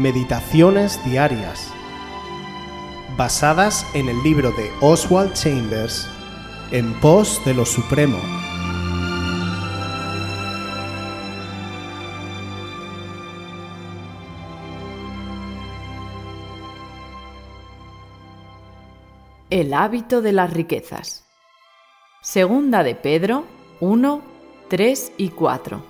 Meditaciones 0.00 0.98
Diarias, 1.04 1.70
basadas 3.18 3.86
en 3.92 4.08
el 4.08 4.22
libro 4.22 4.50
de 4.52 4.72
Oswald 4.80 5.34
Chambers, 5.34 6.08
En 6.70 6.98
pos 7.00 7.38
de 7.44 7.52
lo 7.52 7.66
Supremo. 7.66 8.16
El 19.50 19.74
hábito 19.74 20.22
de 20.22 20.32
las 20.32 20.50
riquezas. 20.50 21.26
Segunda 22.22 22.82
de 22.82 22.94
Pedro 22.94 23.44
1, 23.80 24.22
3 24.70 25.12
y 25.18 25.28
4. 25.28 25.89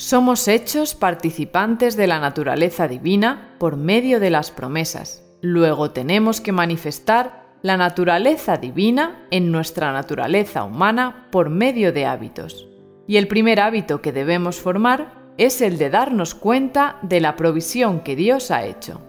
Somos 0.00 0.48
hechos 0.48 0.94
participantes 0.94 1.94
de 1.94 2.06
la 2.06 2.18
naturaleza 2.20 2.88
divina 2.88 3.54
por 3.58 3.76
medio 3.76 4.18
de 4.18 4.30
las 4.30 4.50
promesas. 4.50 5.22
Luego 5.42 5.90
tenemos 5.90 6.40
que 6.40 6.52
manifestar 6.52 7.44
la 7.60 7.76
naturaleza 7.76 8.56
divina 8.56 9.26
en 9.30 9.52
nuestra 9.52 9.92
naturaleza 9.92 10.64
humana 10.64 11.28
por 11.30 11.50
medio 11.50 11.92
de 11.92 12.06
hábitos. 12.06 12.66
Y 13.06 13.18
el 13.18 13.28
primer 13.28 13.60
hábito 13.60 14.00
que 14.00 14.10
debemos 14.10 14.58
formar 14.58 15.34
es 15.36 15.60
el 15.60 15.76
de 15.76 15.90
darnos 15.90 16.34
cuenta 16.34 16.96
de 17.02 17.20
la 17.20 17.36
provisión 17.36 18.00
que 18.00 18.16
Dios 18.16 18.50
ha 18.50 18.64
hecho. 18.64 19.02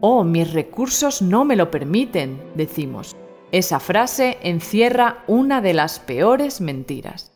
Oh, 0.00 0.24
mis 0.24 0.50
recursos 0.54 1.20
no 1.20 1.44
me 1.44 1.56
lo 1.56 1.70
permiten, 1.70 2.42
decimos. 2.54 3.14
Esa 3.50 3.80
frase 3.80 4.38
encierra 4.42 5.24
una 5.26 5.60
de 5.60 5.74
las 5.74 5.98
peores 6.00 6.62
mentiras. 6.62 7.31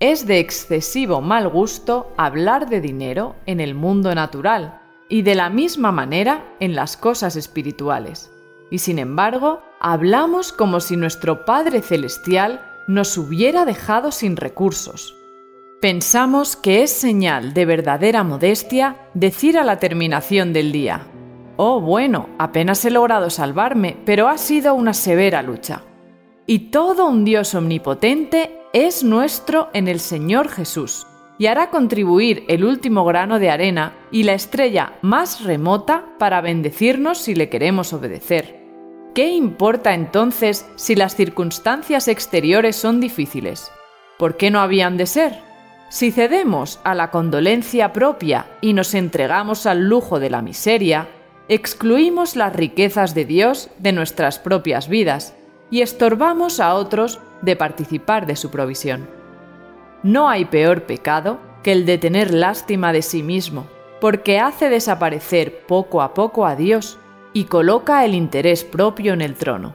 Es 0.00 0.26
de 0.26 0.38
excesivo 0.38 1.20
mal 1.20 1.46
gusto 1.50 2.10
hablar 2.16 2.70
de 2.70 2.80
dinero 2.80 3.36
en 3.44 3.60
el 3.60 3.74
mundo 3.74 4.14
natural 4.14 4.80
y 5.10 5.20
de 5.20 5.34
la 5.34 5.50
misma 5.50 5.92
manera 5.92 6.56
en 6.58 6.74
las 6.74 6.96
cosas 6.96 7.36
espirituales. 7.36 8.32
Y 8.70 8.78
sin 8.78 8.98
embargo, 8.98 9.60
hablamos 9.78 10.54
como 10.54 10.80
si 10.80 10.96
nuestro 10.96 11.44
Padre 11.44 11.82
Celestial 11.82 12.62
nos 12.88 13.18
hubiera 13.18 13.66
dejado 13.66 14.10
sin 14.10 14.36
recursos. 14.36 15.14
Pensamos 15.82 16.56
que 16.56 16.82
es 16.82 16.90
señal 16.90 17.52
de 17.52 17.66
verdadera 17.66 18.24
modestia 18.24 18.96
decir 19.12 19.58
a 19.58 19.64
la 19.64 19.78
terminación 19.80 20.54
del 20.54 20.72
día, 20.72 21.06
Oh, 21.56 21.78
bueno, 21.78 22.30
apenas 22.38 22.82
he 22.86 22.90
logrado 22.90 23.28
salvarme, 23.28 23.98
pero 24.06 24.28
ha 24.28 24.38
sido 24.38 24.72
una 24.72 24.94
severa 24.94 25.42
lucha. 25.42 25.82
Y 26.50 26.70
todo 26.72 27.06
un 27.06 27.24
Dios 27.24 27.54
omnipotente 27.54 28.50
es 28.72 29.04
nuestro 29.04 29.68
en 29.72 29.86
el 29.86 30.00
Señor 30.00 30.48
Jesús 30.48 31.06
y 31.38 31.46
hará 31.46 31.70
contribuir 31.70 32.42
el 32.48 32.64
último 32.64 33.04
grano 33.04 33.38
de 33.38 33.50
arena 33.50 33.92
y 34.10 34.24
la 34.24 34.32
estrella 34.32 34.94
más 35.00 35.44
remota 35.44 36.06
para 36.18 36.40
bendecirnos 36.40 37.18
si 37.18 37.36
le 37.36 37.48
queremos 37.48 37.92
obedecer. 37.92 38.58
¿Qué 39.14 39.28
importa 39.28 39.94
entonces 39.94 40.66
si 40.74 40.96
las 40.96 41.14
circunstancias 41.14 42.08
exteriores 42.08 42.74
son 42.74 42.98
difíciles? 42.98 43.70
¿Por 44.18 44.36
qué 44.36 44.50
no 44.50 44.58
habían 44.58 44.96
de 44.96 45.06
ser? 45.06 45.38
Si 45.88 46.10
cedemos 46.10 46.80
a 46.82 46.96
la 46.96 47.12
condolencia 47.12 47.92
propia 47.92 48.46
y 48.60 48.72
nos 48.72 48.94
entregamos 48.94 49.66
al 49.66 49.88
lujo 49.88 50.18
de 50.18 50.30
la 50.30 50.42
miseria, 50.42 51.06
excluimos 51.46 52.34
las 52.34 52.52
riquezas 52.56 53.14
de 53.14 53.24
Dios 53.24 53.70
de 53.78 53.92
nuestras 53.92 54.40
propias 54.40 54.88
vidas 54.88 55.36
y 55.70 55.82
estorbamos 55.82 56.60
a 56.60 56.74
otros 56.74 57.20
de 57.42 57.56
participar 57.56 58.26
de 58.26 58.36
su 58.36 58.50
provisión. 58.50 59.08
No 60.02 60.28
hay 60.28 60.46
peor 60.46 60.84
pecado 60.84 61.38
que 61.62 61.72
el 61.72 61.86
de 61.86 61.98
tener 61.98 62.32
lástima 62.32 62.92
de 62.92 63.02
sí 63.02 63.22
mismo, 63.22 63.66
porque 64.00 64.40
hace 64.40 64.68
desaparecer 64.68 65.66
poco 65.66 66.02
a 66.02 66.14
poco 66.14 66.46
a 66.46 66.56
Dios 66.56 66.98
y 67.32 67.44
coloca 67.44 68.04
el 68.04 68.14
interés 68.14 68.64
propio 68.64 69.12
en 69.12 69.20
el 69.20 69.36
trono. 69.36 69.74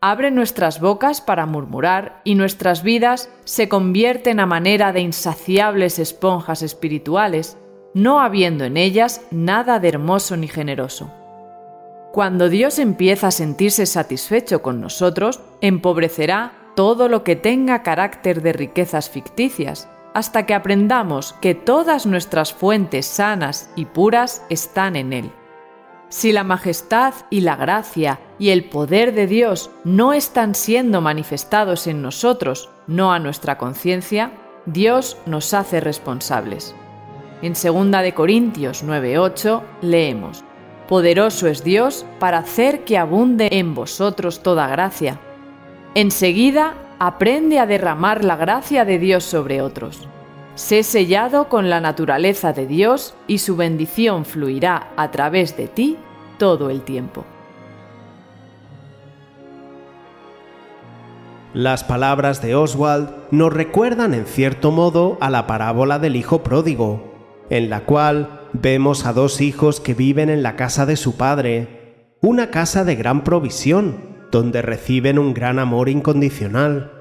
Abre 0.00 0.30
nuestras 0.30 0.80
bocas 0.80 1.20
para 1.20 1.46
murmurar 1.46 2.20
y 2.22 2.34
nuestras 2.34 2.82
vidas 2.82 3.30
se 3.44 3.68
convierten 3.68 4.40
a 4.40 4.46
manera 4.46 4.92
de 4.92 5.00
insaciables 5.00 5.98
esponjas 5.98 6.62
espirituales, 6.62 7.56
no 7.94 8.20
habiendo 8.20 8.64
en 8.64 8.76
ellas 8.76 9.26
nada 9.30 9.80
de 9.80 9.88
hermoso 9.88 10.36
ni 10.36 10.48
generoso. 10.48 11.10
Cuando 12.16 12.48
Dios 12.48 12.78
empieza 12.78 13.26
a 13.26 13.30
sentirse 13.30 13.84
satisfecho 13.84 14.62
con 14.62 14.80
nosotros, 14.80 15.40
empobrecerá 15.60 16.54
todo 16.74 17.10
lo 17.10 17.22
que 17.24 17.36
tenga 17.36 17.82
carácter 17.82 18.40
de 18.40 18.54
riquezas 18.54 19.10
ficticias, 19.10 19.86
hasta 20.14 20.46
que 20.46 20.54
aprendamos 20.54 21.34
que 21.42 21.54
todas 21.54 22.06
nuestras 22.06 22.54
fuentes 22.54 23.04
sanas 23.04 23.68
y 23.76 23.84
puras 23.84 24.42
están 24.48 24.96
en 24.96 25.12
Él. 25.12 25.30
Si 26.08 26.32
la 26.32 26.42
majestad 26.42 27.12
y 27.28 27.42
la 27.42 27.54
gracia 27.54 28.18
y 28.38 28.48
el 28.48 28.64
poder 28.70 29.12
de 29.12 29.26
Dios 29.26 29.70
no 29.84 30.14
están 30.14 30.54
siendo 30.54 31.02
manifestados 31.02 31.86
en 31.86 32.00
nosotros, 32.00 32.70
no 32.86 33.12
a 33.12 33.18
nuestra 33.18 33.58
conciencia, 33.58 34.32
Dios 34.64 35.18
nos 35.26 35.52
hace 35.52 35.80
responsables. 35.80 36.74
En 37.42 37.52
2 37.52 38.02
de 38.02 38.14
Corintios 38.14 38.82
9:8 38.86 39.60
leemos: 39.82 40.45
Poderoso 40.88 41.48
es 41.48 41.64
Dios 41.64 42.06
para 42.18 42.38
hacer 42.38 42.84
que 42.84 42.98
abunde 42.98 43.48
en 43.52 43.74
vosotros 43.74 44.42
toda 44.42 44.68
gracia, 44.68 45.20
Enseguida 45.96 46.74
aprende 46.98 47.58
a 47.58 47.64
derramar 47.64 48.22
la 48.22 48.36
gracia 48.36 48.84
de 48.84 48.98
Dios 48.98 49.24
sobre 49.24 49.62
otros. 49.62 50.06
Sé 50.54 50.82
sellado 50.82 51.48
con 51.48 51.70
la 51.70 51.80
naturaleza 51.80 52.52
de 52.52 52.66
Dios 52.66 53.14
y 53.26 53.38
su 53.38 53.56
bendición 53.56 54.26
fluirá 54.26 54.88
a 54.98 55.10
través 55.10 55.56
de 55.56 55.68
ti 55.68 55.96
todo 56.36 56.68
el 56.68 56.82
tiempo. 56.82 57.24
Las 61.54 61.82
palabras 61.82 62.42
de 62.42 62.54
Oswald 62.54 63.08
nos 63.30 63.54
recuerdan 63.54 64.12
en 64.12 64.26
cierto 64.26 64.72
modo 64.72 65.16
a 65.22 65.30
la 65.30 65.46
parábola 65.46 65.98
del 65.98 66.16
Hijo 66.16 66.42
Pródigo, 66.42 67.14
en 67.48 67.70
la 67.70 67.86
cual 67.86 68.35
vemos 68.60 69.06
a 69.06 69.12
dos 69.12 69.40
hijos 69.40 69.80
que 69.80 69.94
viven 69.94 70.30
en 70.30 70.42
la 70.42 70.56
casa 70.56 70.86
de 70.86 70.96
su 70.96 71.16
padre, 71.16 72.14
una 72.20 72.50
casa 72.50 72.84
de 72.84 72.96
gran 72.96 73.24
provisión, 73.24 74.16
donde 74.30 74.62
reciben 74.62 75.18
un 75.18 75.34
gran 75.34 75.58
amor 75.58 75.88
incondicional. 75.88 76.92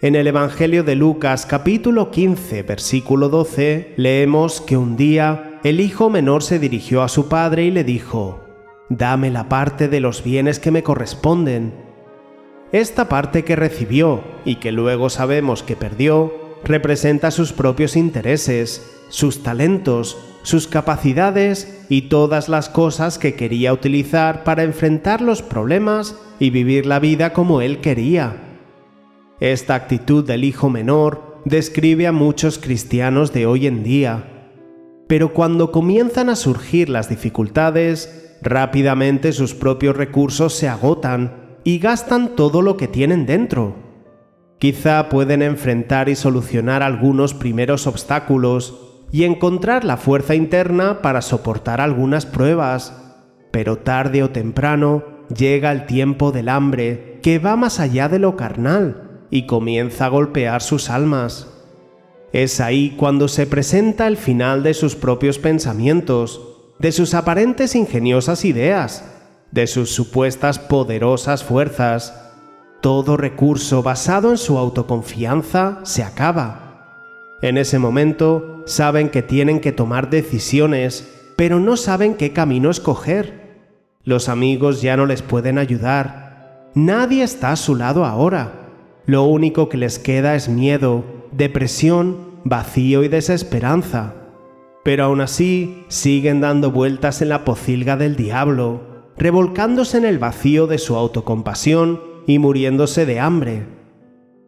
En 0.00 0.16
el 0.16 0.26
Evangelio 0.26 0.84
de 0.84 0.96
Lucas 0.96 1.46
capítulo 1.46 2.10
15 2.10 2.62
versículo 2.62 3.28
12 3.28 3.94
leemos 3.96 4.60
que 4.60 4.76
un 4.76 4.96
día 4.96 5.60
el 5.62 5.80
hijo 5.80 6.10
menor 6.10 6.42
se 6.42 6.58
dirigió 6.58 7.02
a 7.02 7.08
su 7.08 7.28
padre 7.28 7.64
y 7.64 7.70
le 7.70 7.84
dijo, 7.84 8.44
Dame 8.90 9.30
la 9.30 9.48
parte 9.48 9.88
de 9.88 10.00
los 10.00 10.22
bienes 10.22 10.58
que 10.58 10.70
me 10.70 10.82
corresponden. 10.82 11.72
Esta 12.70 13.08
parte 13.08 13.44
que 13.44 13.56
recibió 13.56 14.22
y 14.44 14.56
que 14.56 14.72
luego 14.72 15.08
sabemos 15.08 15.62
que 15.62 15.76
perdió 15.76 16.43
representa 16.64 17.30
sus 17.30 17.52
propios 17.52 17.96
intereses, 17.96 18.82
sus 19.08 19.42
talentos, 19.42 20.18
sus 20.42 20.68
capacidades 20.68 21.84
y 21.88 22.02
todas 22.02 22.48
las 22.48 22.68
cosas 22.68 23.18
que 23.18 23.34
quería 23.34 23.72
utilizar 23.72 24.44
para 24.44 24.62
enfrentar 24.62 25.20
los 25.20 25.42
problemas 25.42 26.16
y 26.38 26.50
vivir 26.50 26.86
la 26.86 26.98
vida 26.98 27.32
como 27.32 27.60
él 27.60 27.80
quería. 27.80 28.36
Esta 29.40 29.74
actitud 29.74 30.24
del 30.24 30.44
hijo 30.44 30.70
menor 30.70 31.40
describe 31.44 32.06
a 32.06 32.12
muchos 32.12 32.58
cristianos 32.58 33.32
de 33.32 33.46
hoy 33.46 33.66
en 33.66 33.82
día. 33.82 34.52
Pero 35.06 35.34
cuando 35.34 35.70
comienzan 35.70 36.28
a 36.28 36.36
surgir 36.36 36.88
las 36.88 37.08
dificultades, 37.08 38.36
rápidamente 38.42 39.32
sus 39.32 39.54
propios 39.54 39.96
recursos 39.96 40.54
se 40.54 40.68
agotan 40.68 41.58
y 41.64 41.78
gastan 41.78 42.36
todo 42.36 42.62
lo 42.62 42.76
que 42.76 42.88
tienen 42.88 43.26
dentro. 43.26 43.83
Quizá 44.58 45.08
pueden 45.08 45.42
enfrentar 45.42 46.08
y 46.08 46.14
solucionar 46.14 46.82
algunos 46.82 47.34
primeros 47.34 47.86
obstáculos 47.86 48.80
y 49.12 49.24
encontrar 49.24 49.84
la 49.84 49.96
fuerza 49.96 50.34
interna 50.34 51.02
para 51.02 51.22
soportar 51.22 51.80
algunas 51.80 52.26
pruebas, 52.26 53.16
pero 53.50 53.78
tarde 53.78 54.22
o 54.22 54.30
temprano 54.30 55.04
llega 55.34 55.70
el 55.70 55.86
tiempo 55.86 56.32
del 56.32 56.48
hambre 56.48 57.20
que 57.22 57.38
va 57.38 57.56
más 57.56 57.80
allá 57.80 58.08
de 58.08 58.18
lo 58.18 58.36
carnal 58.36 59.22
y 59.30 59.46
comienza 59.46 60.06
a 60.06 60.08
golpear 60.08 60.62
sus 60.62 60.90
almas. 60.90 61.48
Es 62.32 62.60
ahí 62.60 62.94
cuando 62.96 63.28
se 63.28 63.46
presenta 63.46 64.08
el 64.08 64.16
final 64.16 64.62
de 64.62 64.74
sus 64.74 64.96
propios 64.96 65.38
pensamientos, 65.38 66.40
de 66.80 66.90
sus 66.90 67.14
aparentes 67.14 67.76
ingeniosas 67.76 68.44
ideas, 68.44 69.04
de 69.52 69.68
sus 69.68 69.90
supuestas 69.90 70.58
poderosas 70.58 71.44
fuerzas. 71.44 72.23
Todo 72.84 73.16
recurso 73.16 73.82
basado 73.82 74.30
en 74.30 74.36
su 74.36 74.58
autoconfianza 74.58 75.80
se 75.84 76.02
acaba. 76.02 77.30
En 77.40 77.56
ese 77.56 77.78
momento 77.78 78.62
saben 78.66 79.08
que 79.08 79.22
tienen 79.22 79.60
que 79.60 79.72
tomar 79.72 80.10
decisiones, 80.10 81.10
pero 81.34 81.60
no 81.60 81.78
saben 81.78 82.12
qué 82.12 82.34
camino 82.34 82.68
escoger. 82.68 83.62
Los 84.02 84.28
amigos 84.28 84.82
ya 84.82 84.98
no 84.98 85.06
les 85.06 85.22
pueden 85.22 85.56
ayudar. 85.56 86.68
Nadie 86.74 87.22
está 87.22 87.52
a 87.52 87.56
su 87.56 87.74
lado 87.74 88.04
ahora. 88.04 88.68
Lo 89.06 89.22
único 89.22 89.70
que 89.70 89.78
les 89.78 89.98
queda 89.98 90.34
es 90.34 90.50
miedo, 90.50 91.06
depresión, 91.32 92.18
vacío 92.44 93.02
y 93.02 93.08
desesperanza 93.08 94.12
pero 94.82 95.04
aún 95.04 95.22
así 95.22 95.86
siguen 95.88 96.42
dando 96.42 96.70
vueltas 96.70 97.22
en 97.22 97.30
la 97.30 97.46
pocilga 97.46 97.96
del 97.96 98.16
diablo, 98.16 98.82
revolcándose 99.16 99.96
en 99.96 100.04
el 100.04 100.18
vacío 100.18 100.66
de 100.66 100.76
su 100.76 100.94
autocompasión 100.94 102.13
y 102.26 102.38
muriéndose 102.38 103.06
de 103.06 103.20
hambre. 103.20 103.66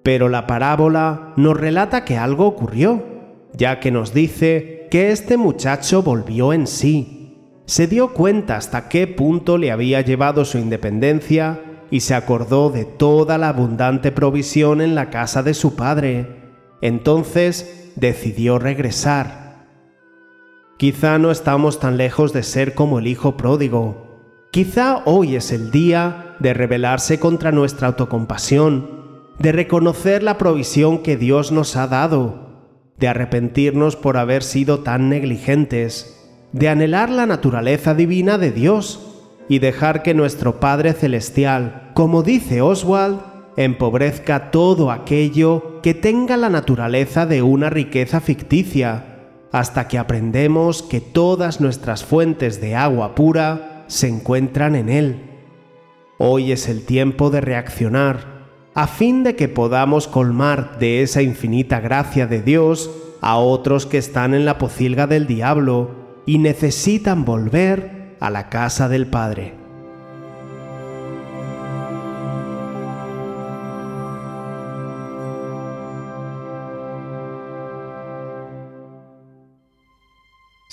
Pero 0.03 0.29
la 0.29 0.47
parábola 0.47 1.33
nos 1.37 1.57
relata 1.57 2.05
que 2.05 2.17
algo 2.17 2.47
ocurrió, 2.47 3.05
ya 3.53 3.81
que 3.81 3.91
nos 3.91 4.15
dice 4.15 4.89
que 4.91 5.11
este 5.11 5.37
muchacho 5.37 6.03
volvió 6.03 6.53
en 6.53 6.67
sí, 6.67 7.39
se 7.67 7.87
dio 7.87 8.13
cuenta 8.13 8.57
hasta 8.57 8.89
qué 8.89 9.07
punto 9.07 9.59
le 9.59 9.73
había 9.73 10.01
llevado 10.01 10.45
su 10.45 10.59
independencia 10.59 11.61
y 11.91 12.01
se 12.01 12.15
acordó 12.15 12.71
de 12.71 12.85
toda 12.85 13.39
la 13.39 13.49
abundante 13.49 14.13
provisión 14.13 14.81
en 14.81 14.95
la 14.95 15.11
casa 15.11 15.43
de 15.43 15.55
su 15.55 15.75
padre. 15.75 16.27
Entonces 16.81 17.93
decidió 17.97 18.59
regresar 18.59 19.47
Quizá 20.77 21.19
no 21.19 21.31
estamos 21.31 21.81
tan 21.81 21.97
lejos 21.97 22.35
de 22.35 22.43
ser 22.43 22.75
como 22.75 22.99
el 22.99 23.07
Hijo 23.07 23.39
pródigo. 23.39 24.21
Quizá 24.51 25.03
hoy 25.07 25.35
es 25.35 25.51
el 25.51 25.71
día 25.71 26.26
de 26.39 26.55
rebelarse 26.55 27.19
contra 27.19 27.53
nuestra 27.53 27.89
autocompasión, 27.89 28.91
de 29.39 29.53
reconocer 29.53 30.23
la 30.23 30.39
provisión 30.39 30.99
que 30.99 31.17
Dios 31.17 31.53
nos 31.53 31.77
ha 31.77 31.87
dado, 31.87 32.47
de 32.99 33.09
arrepentirnos 33.09 33.97
por 33.97 34.17
haber 34.17 34.43
sido 34.43 34.81
tan 34.81 35.09
negligentes, 35.09 36.17
de 36.53 36.69
anhelar 36.69 37.11
la 37.11 37.27
naturaleza 37.27 37.95
divina 37.95 38.39
de 38.39 38.51
Dios 38.51 39.07
y 39.49 39.59
dejar 39.59 40.03
que 40.03 40.15
nuestro 40.15 40.59
Padre 40.59 40.93
Celestial, 40.93 41.91
como 41.95 42.23
dice 42.23 42.63
Oswald, 42.63 43.21
empobrezca 43.57 44.51
todo 44.51 44.91
aquello 44.91 45.81
que 45.83 45.95
tenga 45.95 46.37
la 46.37 46.51
naturaleza 46.51 47.27
de 47.27 47.43
una 47.43 47.71
riqueza 47.71 48.21
ficticia 48.21 49.17
hasta 49.53 49.89
que 49.89 49.99
aprendemos 49.99 50.83
que 50.83 51.01
todas 51.01 51.61
nuestras 51.61 52.05
fuentes 52.05 52.61
de 52.61 52.75
agua 52.75 53.15
pura 53.15 53.85
se 53.87 54.09
encuentran 54.09 54.75
en 54.75 54.89
Él. 54.89 55.36
Hoy 56.19 56.51
es 56.51 56.69
el 56.69 56.87
tiempo 56.87 57.29
de 57.29 57.43
reaccionar, 57.43 58.47
a 58.75 58.87
fin 58.87 59.23
de 59.23 59.37
que 59.37 59.49
podamos 59.49 60.09
colmar 60.09 60.79
de 60.79 61.03
esa 61.03 61.21
infinita 61.21 61.81
gracia 61.81 62.27
de 62.27 62.41
Dios 62.41 62.91
a 63.21 63.37
otros 63.37 63.85
que 63.85 63.99
están 63.99 64.33
en 64.33 64.47
la 64.47 64.57
pocilga 64.57 65.07
del 65.07 65.27
diablo 65.27 66.23
y 66.25 66.39
necesitan 66.39 67.27
volver 67.27 68.17
a 68.19 68.31
la 68.31 68.49
casa 68.49 68.89
del 68.89 69.07
Padre. 69.07 69.56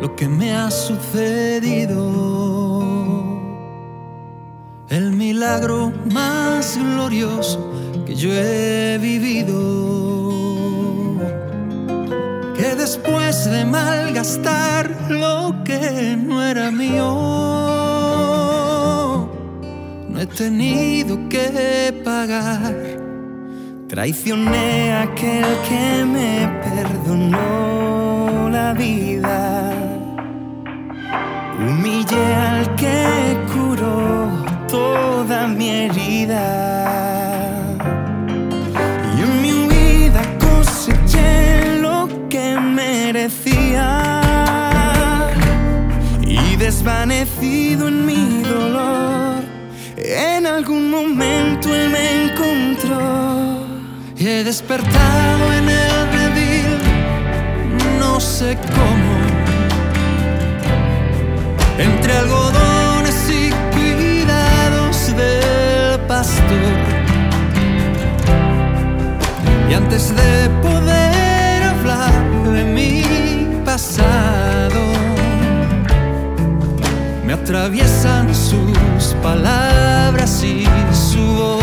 lo 0.00 0.14
que 0.14 0.28
me 0.28 0.54
ha 0.54 0.70
sucedido. 0.70 1.98
El 4.88 5.12
milagro 5.12 5.92
más 6.12 6.78
glorioso 6.78 7.58
que 8.06 8.14
yo 8.14 8.30
he 8.32 8.98
vivido. 8.98 9.56
Que 12.56 12.74
después 12.74 13.44
de 13.50 13.64
malgastar 13.64 14.90
lo 15.10 15.54
que 15.64 16.16
no 16.16 16.42
era 16.42 16.70
mío, 16.70 17.04
no 20.08 20.20
he 20.20 20.26
tenido 20.26 21.28
que 21.28 22.00
pagar. 22.04 22.74
Traicioné 23.88 24.92
a 24.92 25.02
aquel 25.02 25.46
que 25.68 26.04
me 26.04 26.48
perdonó 26.62 28.48
la 28.50 28.72
vida. 28.74 29.67
Humillé 31.58 32.34
al 32.34 32.74
que 32.76 33.36
curó 33.52 34.44
toda 34.68 35.48
mi 35.48 35.70
herida. 35.70 36.46
Y 39.16 39.22
en 39.22 39.42
mi 39.42 39.66
vida 39.66 40.22
coseché 40.38 41.80
lo 41.80 42.08
que 42.28 42.58
merecía. 42.60 44.12
Y 46.22 46.56
desvanecido 46.56 47.88
en 47.88 48.06
mi 48.06 48.42
dolor, 48.42 49.42
en 49.96 50.46
algún 50.46 50.90
momento 50.90 51.74
él 51.74 51.90
me 51.90 52.26
encontró. 52.26 53.66
Y 54.16 54.28
he 54.28 54.44
despertado 54.44 55.52
en 55.52 55.68
el 55.68 55.98
no 57.98 58.20
sé 58.20 58.56
cómo. 58.74 59.27
Entre 61.78 62.12
algodones 62.12 63.30
y 63.30 63.50
cuidados 63.72 65.16
del 65.16 66.00
pastor. 66.08 66.76
Y 69.70 69.74
antes 69.74 70.14
de 70.16 70.50
poder 70.60 71.62
hablar 71.62 72.12
de 72.52 72.64
mi 72.64 73.62
pasado, 73.64 74.80
me 77.24 77.32
atraviesan 77.34 78.34
sus 78.34 79.14
palabras 79.22 80.42
y 80.42 80.66
su 80.92 81.24
voz. 81.36 81.62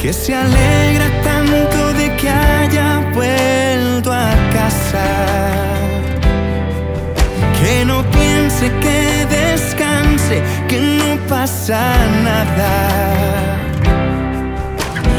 Que 0.00 0.12
se 0.14 0.34
alegra 0.34 1.06
piense 8.58 8.80
que 8.80 9.26
descanse, 9.26 10.42
que 10.68 10.80
no 10.80 11.18
pasa 11.28 11.94
nada. 12.24 13.56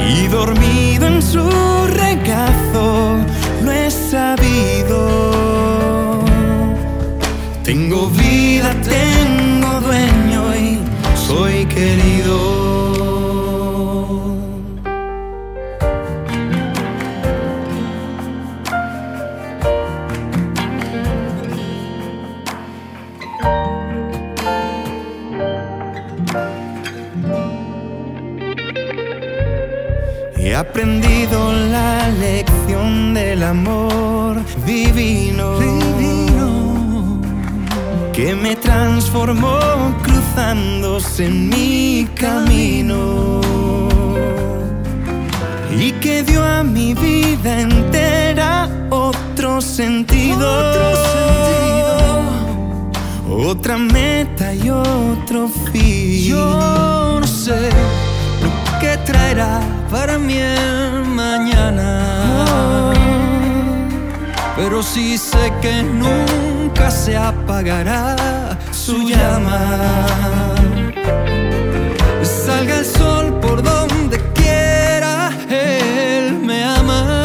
Y 0.07 0.27
dormido 0.27 1.07
en 1.07 1.21
su 1.21 1.47
regazo, 1.87 3.17
lo 3.63 3.71
he 3.71 3.91
sabido. 3.91 4.99
Tengo 7.63 8.09
vida, 8.09 8.73
tengo 8.81 9.79
dueño 9.81 10.55
y 10.55 10.79
soy 11.27 11.65
querido. 11.65 12.88
Aprendido 30.59 31.53
la 31.53 32.09
lección 32.09 33.13
del 33.13 33.43
amor 33.43 34.41
divino, 34.65 35.57
divino. 35.57 37.21
Que 38.11 38.35
me 38.35 38.57
transformó 38.57 39.57
cruzándose 40.03 41.27
en 41.27 41.47
mi 41.49 42.07
camino. 42.13 43.39
Y 45.79 45.93
que 45.93 46.23
dio 46.23 46.43
a 46.43 46.61
mi 46.63 46.93
vida 46.93 47.61
entera 47.61 48.67
otro 48.89 49.61
sentido, 49.61 50.45
otro 50.59 50.95
sentido, 51.15 52.23
otra 53.49 53.77
meta 53.77 54.53
y 54.53 54.69
otro 54.69 55.47
fin. 55.71 56.23
Yo 56.23 56.68
para 59.89 60.17
mí 60.17 60.37
el 60.37 61.05
mañana. 61.05 62.93
Pero 64.55 64.83
sí 64.83 65.17
sé 65.17 65.53
que 65.61 65.83
nunca 65.83 66.91
se 66.91 67.15
apagará 67.15 68.57
su 68.71 68.97
llama. 69.07 70.05
Salga 72.21 72.79
el 72.79 72.85
sol 72.85 73.39
por 73.39 73.63
donde 73.63 74.19
quiera, 74.33 75.31
Él 75.49 76.33
me 76.39 76.63
ama. 76.63 77.23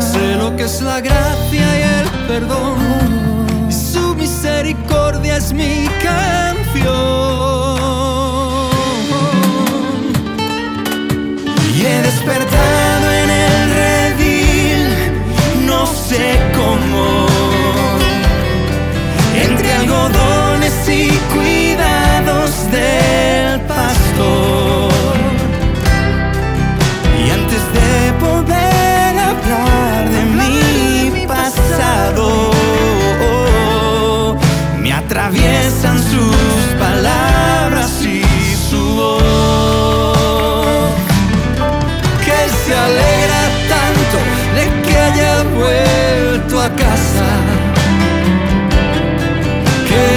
Sé 0.00 0.36
lo 0.36 0.56
que 0.56 0.64
es 0.64 0.80
la 0.80 1.00
gracia 1.00 1.66
y 1.78 1.82
el 2.00 2.08
perdón. 2.26 3.70
Su 3.70 4.14
misericordia 4.14 5.36
es 5.36 5.52
mi 5.52 5.88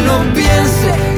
no 0.06 0.34
piense, 0.34 1.15